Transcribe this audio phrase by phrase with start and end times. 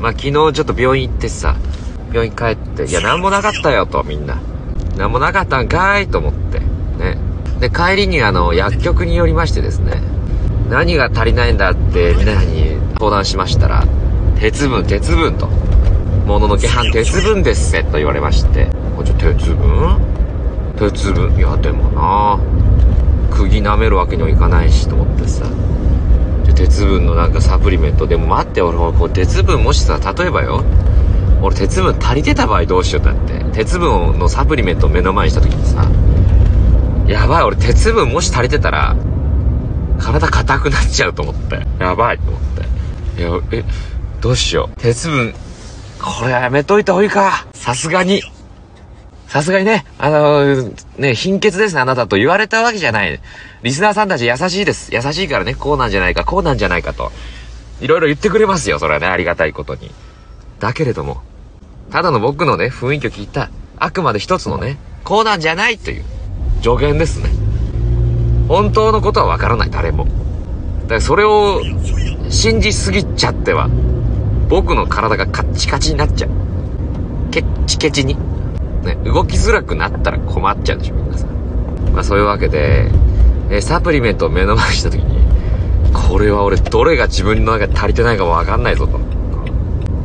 [0.00, 1.56] まあ昨日ちょっと病院行ってさ、
[2.12, 4.38] 病院帰って、いや、なんもなかったよと、みんな。
[4.96, 6.58] なんもなかったんかいと思って。
[6.58, 7.18] ね。
[7.60, 10.02] で、帰りにあの、薬局によりましてですね、
[10.68, 13.84] 何が足りないんだって皆さんに相談しましたら、
[14.38, 15.48] 鉄分、鉄分と。
[16.26, 19.98] もののけ半鉄分ですせと言われまして、こちょ、鉄分？
[20.78, 21.36] 鉄分？
[21.36, 22.38] いや、でもな
[23.30, 25.44] 釘舐めるわけにはいかないしと思ってさ。
[26.60, 28.06] 鉄分のなんかサプリメント。
[28.06, 30.62] でも待って、俺、こう鉄分もしさ、例えばよ。
[31.40, 33.42] 俺鉄分足りてた場合どうしようだって。
[33.52, 35.90] 鉄分のサプリメントを目の前にした時にさ、
[37.06, 38.94] やばい、俺鉄分もし足りてたら、
[39.98, 41.66] 体硬くなっちゃうと思って。
[41.78, 42.40] やばいと思っ
[43.16, 43.22] て。
[43.22, 43.64] いや、え、
[44.20, 44.80] どうしよう。
[44.80, 45.32] 鉄分、
[45.98, 47.46] これやめといた方がいいか。
[47.54, 48.22] さすがに。
[49.28, 53.18] さすがにね、あのー、ね、貧血ですね、あなたと言われたわけじゃない。
[53.62, 54.94] リスナーさんたち優しいです。
[54.94, 57.12] 優しいからね、こうなんじゃないか、こうなんじゃないかと。
[57.80, 59.90] いろいろ言ってくれますよ、それはね、ありがたいことに。
[60.60, 61.20] だけれども、
[61.90, 66.04] ただの僕のね、雰囲気を聞いた、あくまで一つのね、こうなんじゃないという
[66.62, 67.28] 助言ですね。
[68.48, 70.04] 本当のことはわからない、誰も。
[70.04, 71.62] だからそれを
[72.30, 73.68] 信じすぎちゃっては、
[74.48, 76.30] 僕の体がカッチカチになっちゃう。
[77.30, 78.16] ケッチケチに。
[78.84, 81.30] ね、動きづらくなったら困っちゃうでしょ、皆さん。
[81.92, 82.90] まあそういうわけで、
[83.50, 85.20] えサプリメントを目の前にした時に、
[85.92, 88.98] これは俺どれが自分の中で足りてないかわかんないぞと。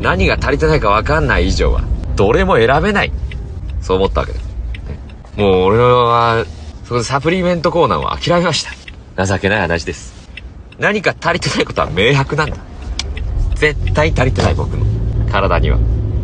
[0.00, 1.82] 何が足りてないかわかんない以上は、
[2.16, 3.12] どれも選べない。
[3.80, 4.44] そう思ったわけです。
[4.44, 4.98] ね、
[5.36, 6.44] もう俺は、
[6.84, 8.66] そこでサプリメントコーナーを諦めまし
[9.16, 9.26] た。
[9.26, 10.28] 情けない話です。
[10.78, 12.56] 何か足りてないことは明白なんだ。
[13.54, 14.84] 絶対足りてない僕の
[15.30, 15.78] 体には。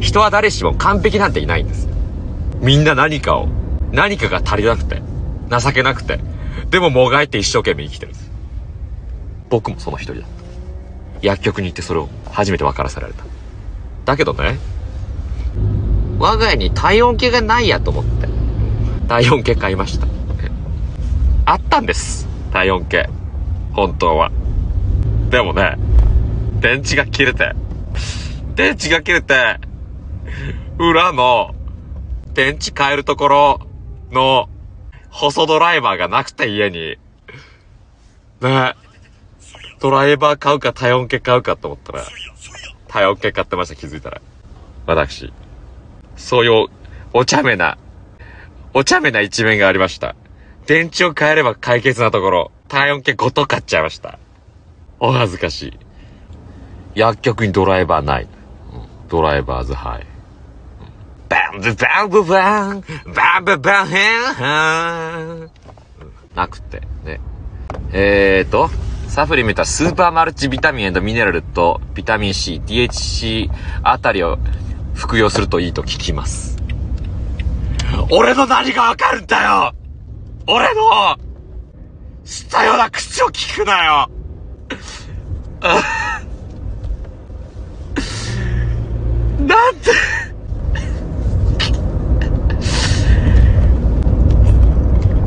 [0.00, 1.88] 人は誰しも完璧なんていないんです。
[2.60, 3.48] みんな何かを、
[3.92, 5.02] 何かが足りなくて、
[5.50, 6.20] 情けなくて、
[6.70, 8.30] でももがいて一生懸命生きてるんです。
[9.48, 10.28] 僕もその一人だった。
[11.26, 13.24] 薬局に行ってそれを初めて分からせられた。
[14.04, 14.58] だけどね、
[16.18, 18.28] 我が家に体温計がないやと思って、
[19.08, 20.06] 体温計買いました。
[21.46, 22.28] あったんです。
[22.52, 23.08] 体温計。
[23.72, 24.30] 本当は。
[25.30, 25.76] でもね、
[26.60, 27.54] 電池が切れて、
[28.54, 29.58] 電池が切れて、
[30.78, 31.54] 裏の
[32.34, 33.60] 電池変えるところ
[34.10, 34.48] の
[35.18, 36.96] 細ドライバーがなくて家に。
[38.40, 38.74] ね
[39.80, 42.04] ドライバー買うか体温計買うかと思ったら、
[42.86, 44.20] 体温計買ってました、気づいたら。
[44.86, 45.32] 私。
[46.16, 46.68] そういう
[47.12, 47.78] お茶目な、
[48.74, 50.14] お茶目な一面がありました。
[50.66, 54.20] 電池を変えれば解決なところ、体温計ごと買っちゃいました。
[55.00, 55.78] お恥ずかしい。
[56.94, 58.28] 薬局にドライバーない。
[59.08, 60.17] ドライバーズハイ。
[61.56, 64.18] ンブバンブバンバンブバンヘ
[65.44, 65.50] ン
[66.34, 67.20] なくて、ね。
[67.92, 68.70] えーと、
[69.08, 73.50] サプリメントはスーパーマルチビタミンミネラルとビタミン C、DHC
[73.82, 74.38] あたりを
[74.94, 76.58] 服用するといいと聞きます。
[78.10, 79.74] 俺の何がわかるんだよ
[80.46, 81.16] 俺の
[82.24, 84.10] 知ったような口を聞くなよ
[89.40, 89.90] なんて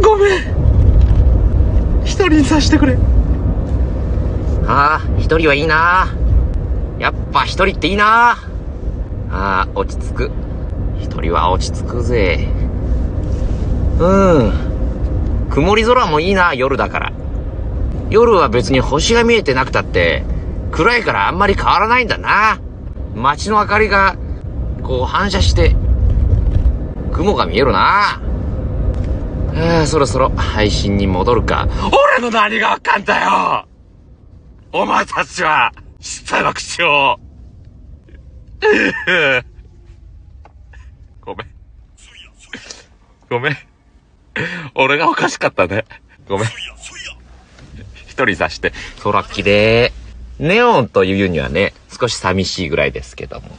[0.02, 0.42] ごめん
[2.04, 2.98] 一人にさしてくれ。
[4.68, 6.14] ああ一人はいいな。
[7.00, 8.32] やっぱ一人っていいな。
[8.32, 8.38] あ
[9.32, 10.32] あ落ち着く。
[11.00, 12.48] 一人は落ち着くぜ。
[14.00, 14.06] う
[14.44, 15.48] ん。
[15.50, 17.14] 曇り空もいいな夜だから。
[18.10, 20.26] 夜は別に星が見えてなくたって
[20.72, 22.60] 暗いからあんまり変わらないんだな。
[23.16, 24.18] 街の明かりが、
[24.84, 25.76] こう反射して、
[27.14, 28.22] 雲が見えるな。
[29.56, 31.68] あそろそろ配信に戻るか。
[32.16, 33.68] 俺の何がわかんだよ
[34.74, 37.20] お前たちは、知ったの口を。
[41.22, 41.48] ごめん。
[43.30, 43.58] ごめん。
[44.76, 45.86] 俺がおかしかったね。
[46.28, 46.48] ごめん。
[48.08, 48.72] 一人さして、
[49.04, 49.92] 空綺麗。
[50.40, 53.50] ネオンというにはね、少し寂しいぐらいですけども。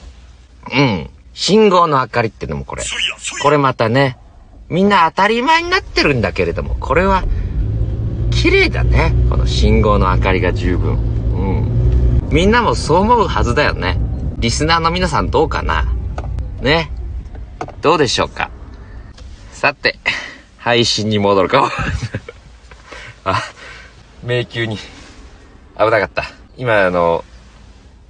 [0.73, 1.11] うん。
[1.35, 2.83] 信号の明かりってのもこれ。
[3.43, 4.19] これまたね、
[4.73, 7.25] みんな当たり前になってるんだけれども、これは、
[8.31, 9.15] 綺麗だね。
[9.29, 10.95] この信号の明かりが十分。
[10.95, 12.31] うん。
[12.33, 13.99] みんなもそう思うはずだよね。
[14.39, 15.93] リスナーの皆さんどうかな
[16.63, 16.91] ね。
[17.83, 18.51] どうでしょうか
[19.53, 19.99] さて、
[20.57, 21.71] 配信に戻るか。
[23.25, 23.43] あ、
[24.23, 24.79] 迷宮に。
[25.77, 26.25] 危なかった。
[26.57, 27.27] 今、あの、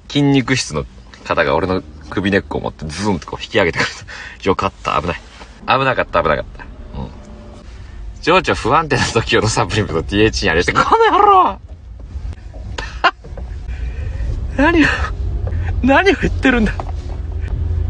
[0.06, 0.86] 筋肉質の
[1.24, 4.48] 方が俺の首根っこを持ってズーンとこう引き上げてくれた。
[4.48, 5.31] よかった、危ない。
[5.66, 6.64] 危なかった、危なかった。
[6.98, 7.08] うん。
[8.22, 11.58] 情緒不安定な時用のサプリメント DH にあれして、この野郎
[14.56, 14.86] 何を、
[15.82, 16.72] 何を言ってるんだ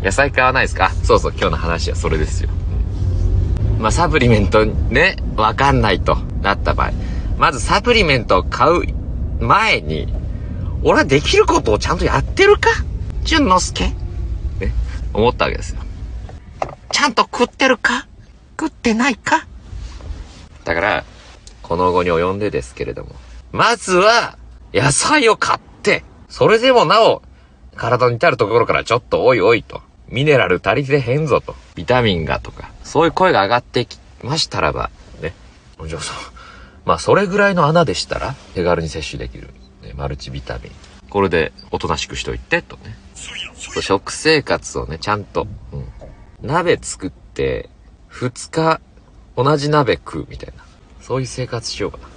[0.03, 0.91] 野菜買わないですか?
[1.05, 2.51] そうそう、今日の話はそれですよ。
[3.79, 6.93] まあ、サプリメントね、わかんないとなった場合、
[7.39, 8.83] まずサプリメントを買う
[9.41, 10.13] 前に、
[10.85, 12.69] 俺はできることをちゃんとやってるか?
[13.25, 13.85] 淳之介?
[14.61, 14.73] ね、
[15.13, 15.81] 思ったわけですよ。
[17.03, 18.07] ちゃんと食ってるか？
[18.61, 19.45] 食ってないか？
[20.63, 21.05] だから、
[21.61, 23.11] この後に及んでですけれども、
[23.51, 24.39] まずは、
[24.73, 27.23] 野菜を買って、それでもなお、
[27.75, 34.89] 体に至るところからちょっとおいおいと、ミネラル足りてへんぞと、ビタミンがとか、そういう声が上がってきましたらば、
[35.21, 35.35] ね。
[35.85, 36.17] じゃあそう、
[36.85, 39.49] まあそれぐらいの穴でしたら、手軽に摂取できる、
[39.83, 40.73] ね、マルチビタミン。
[41.11, 42.97] これでおとなしくしといて、とね。
[43.17, 45.82] そう食生活をね、ちゃんと、うん。
[46.43, 47.71] 鍋作って、
[48.11, 48.81] 2日、
[49.37, 50.65] 同じ鍋食うみたいな。
[51.01, 52.09] そういう生活しようかな。